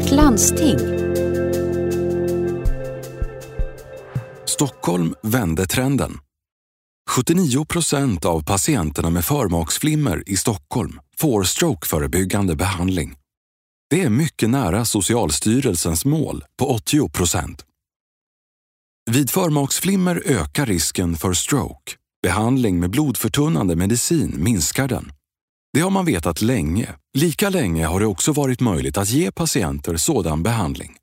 [0.00, 0.78] vårt landsting.
[4.44, 6.18] Stockholm vände trenden.
[7.10, 13.14] 79 procent av patienterna med förmaksflimmer i Stockholm får strokeförebyggande behandling.
[13.90, 17.64] Det är mycket nära Socialstyrelsens mål på 80 procent.
[19.10, 21.92] Vid förmaksflimmer ökar risken för stroke.
[22.22, 25.12] Behandling med blodförtunnande medicin minskar den.
[25.72, 26.94] Det har man vetat länge.
[27.18, 30.96] Lika länge har det också varit möjligt att ge patienter sådan behandling.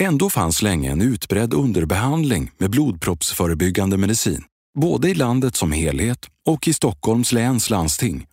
[0.00, 4.44] Ändå fanns länge en utbredd underbehandling med blodproppsförebyggande medicin,
[4.78, 8.26] både i landet som helhet och i Stockholms läns landsting.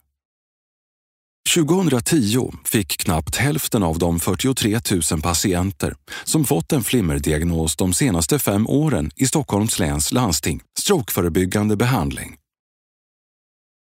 [1.55, 4.79] 2010 fick knappt hälften av de 43
[5.11, 11.75] 000 patienter som fått en flimmerdiagnos de senaste fem åren i Stockholms läns landsting strokeförebyggande
[11.75, 12.35] behandling.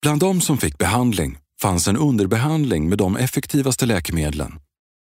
[0.02, 4.60] Bland de som fick behandling fanns en underbehandling med de effektivaste läkemedlen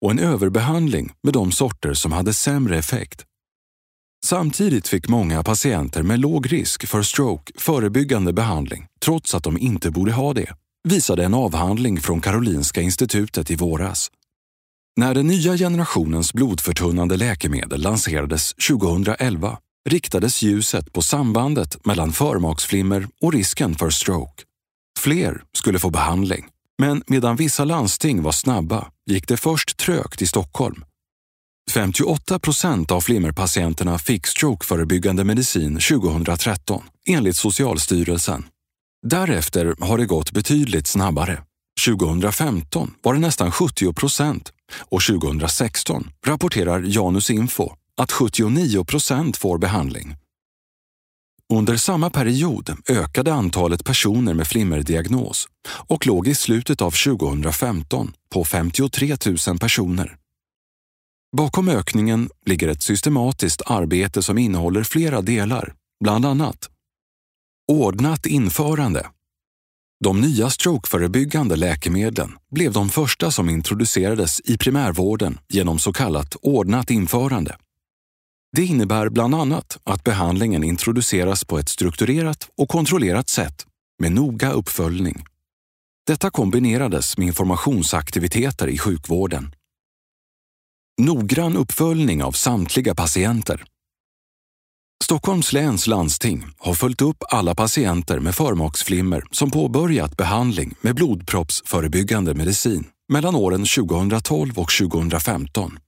[0.05, 3.25] och en överbehandling med de sorter som hade sämre effekt.
[4.25, 9.91] Samtidigt fick många patienter med låg risk för stroke förebyggande behandling trots att de inte
[9.91, 10.55] borde ha det,
[10.87, 14.11] visade en avhandling från Karolinska institutet i våras.
[14.97, 19.57] När den nya generationens blodförtunnande läkemedel lanserades 2011
[19.89, 24.43] riktades ljuset på sambandet mellan förmaksflimmer och risken för stroke.
[24.99, 26.45] Fler skulle få behandling,
[26.81, 30.83] men medan vissa landsting var snabba gick det först trögt i Stockholm.
[31.71, 38.45] 58 procent av flimmerpatienterna fick strokeförebyggande medicin 2013, enligt Socialstyrelsen.
[39.07, 41.43] Därefter har det gått betydligt snabbare.
[41.85, 49.57] 2015 var det nästan 70 procent och 2016 rapporterar Janus Info att 79 procent får
[49.57, 50.15] behandling.
[51.51, 58.45] Under samma period ökade antalet personer med flimmerdiagnos och låg i slutet av 2015 på
[58.45, 60.17] 53 000 personer.
[61.37, 66.69] Bakom ökningen ligger ett systematiskt arbete som innehåller flera delar, bland annat
[67.67, 69.07] Ordnat införande.
[70.03, 76.91] De nya strokeförebyggande läkemedlen blev de första som introducerades i primärvården genom så kallat ordnat
[76.91, 77.55] införande.
[78.57, 83.65] Det innebär bland annat att behandlingen introduceras på ett strukturerat och kontrollerat sätt
[83.99, 85.25] med noga uppföljning.
[86.07, 89.55] Detta kombinerades med informationsaktiviteter i sjukvården.
[91.01, 93.63] Noggrann uppföljning av samtliga patienter.
[95.03, 102.33] Stockholms läns landsting har följt upp alla patienter med förmaksflimmer som påbörjat behandling med blodproppsförebyggande
[102.33, 105.79] medicin mellan åren 2012 och 2015.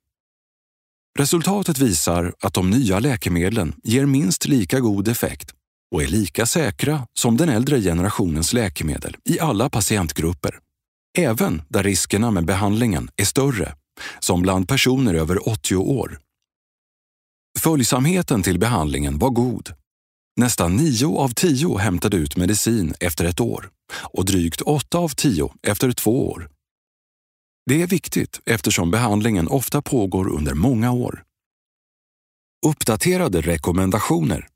[1.19, 5.53] Resultatet visar att de nya läkemedlen ger minst lika god effekt
[5.95, 10.59] och är lika säkra som den äldre generationens läkemedel i alla patientgrupper.
[11.17, 13.75] Även där riskerna med behandlingen är större,
[14.19, 16.19] som bland personer över 80 år.
[17.59, 19.73] Följsamheten till behandlingen var god.
[20.39, 25.53] Nästan 9 av 10 hämtade ut medicin efter ett år och drygt 8 av 10
[25.67, 26.49] efter två år.
[27.65, 31.23] Det är viktigt eftersom behandlingen ofta pågår under många år.
[32.65, 34.47] Uppdaterade rekommendationer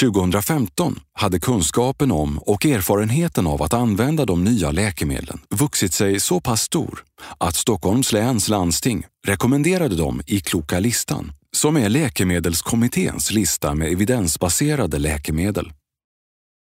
[0.00, 6.40] 2015 hade kunskapen om och erfarenheten av att använda de nya läkemedlen vuxit sig så
[6.40, 7.04] pass stor
[7.38, 14.98] att Stockholms läns landsting rekommenderade dem i Kloka listan, som är Läkemedelskommitténs lista med evidensbaserade
[14.98, 15.72] läkemedel.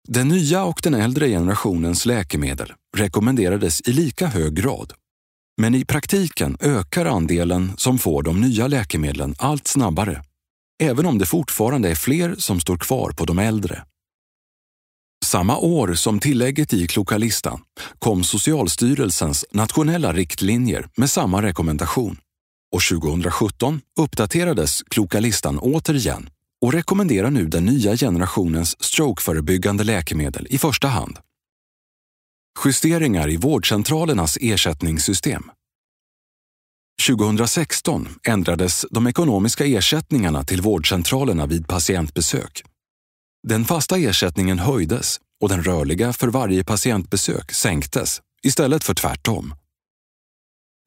[0.08, 4.92] Den nya och den äldre generationens läkemedel rekommenderades i lika hög grad
[5.60, 10.22] men i praktiken ökar andelen som får de nya läkemedlen allt snabbare,
[10.82, 13.84] även om det fortfarande är fler som står kvar på de äldre.
[15.24, 17.60] Samma år som tillägget i Klokalistan
[17.98, 22.16] kom Socialstyrelsens nationella riktlinjer med samma rekommendation
[22.74, 26.30] och 2017 uppdaterades Klokalistan återigen
[26.64, 31.18] och rekommenderar nu den nya generationens strokeförebyggande läkemedel i första hand.
[32.64, 35.50] Justeringar i vårdcentralernas ersättningssystem.
[37.06, 42.62] 2016 ändrades de ekonomiska ersättningarna till vårdcentralerna vid patientbesök.
[43.48, 49.54] Den fasta ersättningen höjdes och den rörliga för varje patientbesök sänktes istället för tvärtom.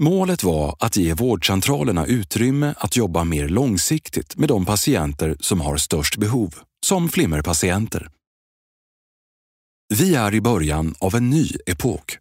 [0.04, 5.78] Målet var att ge vårdcentralerna utrymme att jobba mer långsiktigt med de patienter som har
[5.78, 8.10] störst behov, som flimmerpatienter.
[9.94, 12.18] Vi är i början av en ny epok.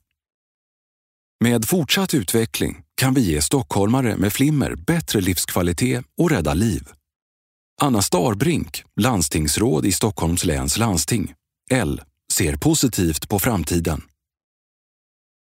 [1.44, 6.88] Med fortsatt utveckling kan vi ge stockholmare med flimmer bättre livskvalitet och rädda liv.
[7.80, 11.34] Anna Starbrink, landstingsråd i Stockholms läns landsting,
[11.70, 12.02] L,
[12.32, 14.02] ser positivt på framtiden.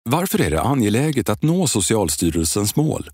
[0.09, 3.09] Varför är det angeläget att nå Socialstyrelsens mål?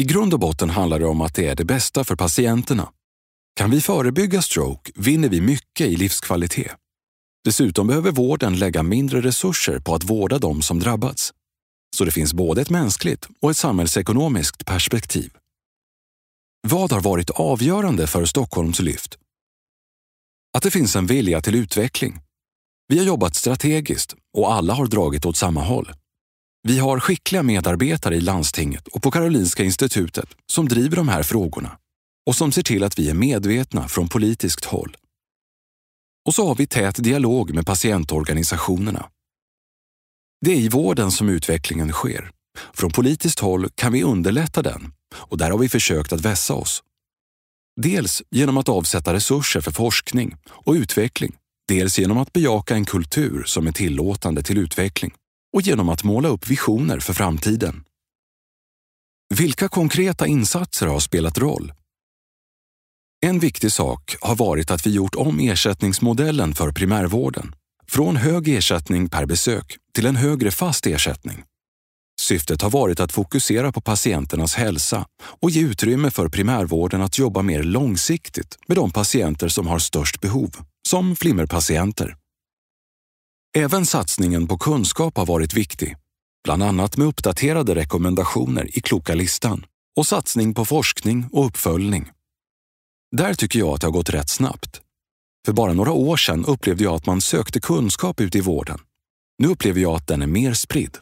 [0.00, 2.92] I grund och botten handlar det om att det är det bästa för patienterna.
[3.56, 6.79] Kan vi förebygga stroke vinner vi mycket i livskvalitet.
[7.44, 11.32] Dessutom behöver vården lägga mindre resurser på att vårda de som drabbats.
[11.96, 15.32] Så det finns både ett mänskligt och ett samhällsekonomiskt perspektiv.
[16.68, 19.18] Vad har varit avgörande för Stockholms lyft?
[20.56, 22.20] Att det finns en vilja till utveckling.
[22.88, 25.92] Vi har jobbat strategiskt och alla har dragit åt samma håll.
[26.62, 31.78] Vi har skickliga medarbetare i landstinget och på Karolinska institutet som driver de här frågorna
[32.26, 34.96] och som ser till att vi är medvetna från politiskt håll.
[36.30, 39.10] Och så har vi tät dialog med patientorganisationerna.
[40.40, 42.30] Det är i vården som utvecklingen sker.
[42.72, 46.82] Från politiskt håll kan vi underlätta den och där har vi försökt att vässa oss.
[47.80, 51.36] Dels genom att avsätta resurser för forskning och utveckling,
[51.68, 55.12] dels genom att bejaka en kultur som är tillåtande till utveckling
[55.52, 57.84] och genom att måla upp visioner för framtiden.
[59.34, 61.72] Vilka konkreta insatser har spelat roll?
[63.22, 67.54] En viktig sak har varit att vi gjort om ersättningsmodellen för primärvården
[67.88, 71.44] från hög ersättning per besök till en högre fast ersättning.
[72.20, 77.42] Syftet har varit att fokusera på patienternas hälsa och ge utrymme för primärvården att jobba
[77.42, 80.50] mer långsiktigt med de patienter som har störst behov,
[80.88, 82.16] som flimmerpatienter.
[83.56, 85.96] Även satsningen på kunskap har varit viktig,
[86.44, 89.66] bland annat med uppdaterade rekommendationer i Kloka listan
[89.96, 92.10] och satsning på forskning och uppföljning.
[93.16, 94.80] Där tycker jag att det har gått rätt snabbt.
[95.46, 98.78] För bara några år sedan upplevde jag att man sökte kunskap ute i vården.
[99.38, 100.98] Nu upplever jag att den är mer spridd.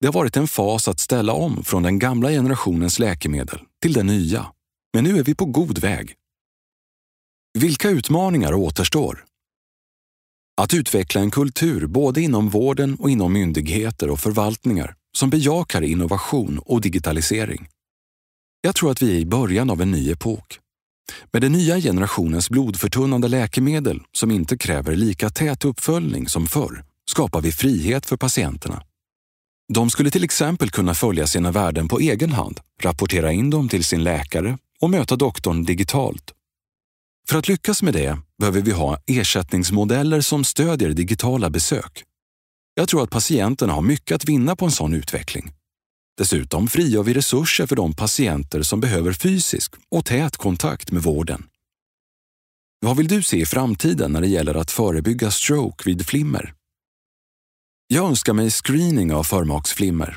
[0.00, 4.06] Det har varit en fas att ställa om från den gamla generationens läkemedel till den
[4.06, 4.46] nya.
[4.94, 6.14] Men nu är vi på god väg.
[7.58, 9.24] Vilka utmaningar återstår?
[10.60, 16.58] Att utveckla en kultur både inom vården och inom myndigheter och förvaltningar som bejakar innovation
[16.58, 17.68] och digitalisering.
[18.60, 20.60] Jag tror att vi är i början av en ny epok.
[21.32, 27.40] Med den nya generationens blodförtunnande läkemedel som inte kräver lika tät uppföljning som förr skapar
[27.40, 28.82] vi frihet för patienterna.
[29.72, 33.84] De skulle till exempel kunna följa sina värden på egen hand, rapportera in dem till
[33.84, 36.32] sin läkare och möta doktorn digitalt.
[37.28, 42.04] För att lyckas med det behöver vi ha ersättningsmodeller som stödjer digitala besök.
[42.74, 45.52] Jag tror att patienterna har mycket att vinna på en sån utveckling.
[46.20, 51.46] Dessutom frigör vi resurser för de patienter som behöver fysisk och tät kontakt med vården.
[52.80, 56.54] Vad vill du se i framtiden när det gäller att förebygga stroke vid flimmer?
[57.86, 60.16] Jag önskar mig screening av förmaksflimmer.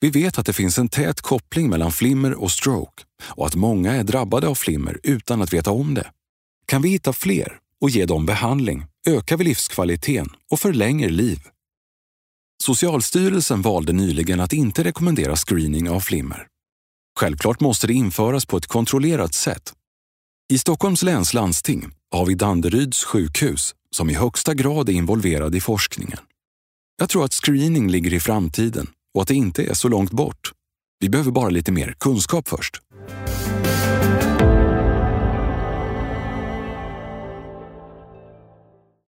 [0.00, 3.92] Vi vet att det finns en tät koppling mellan flimmer och stroke och att många
[3.92, 6.12] är drabbade av flimmer utan att veta om det.
[6.66, 11.40] Kan vi hitta fler och ge dem behandling ökar vi livskvaliteten och förlänger liv.
[12.62, 16.46] Socialstyrelsen valde nyligen att inte rekommendera screening av flimmer.
[17.20, 19.72] Självklart måste det införas på ett kontrollerat sätt.
[20.52, 25.60] I Stockholms läns landsting har vi Danderyds sjukhus som i högsta grad är involverad i
[25.60, 26.18] forskningen.
[26.98, 30.52] Jag tror att screening ligger i framtiden och att det inte är så långt bort.
[31.00, 32.82] Vi behöver bara lite mer kunskap först.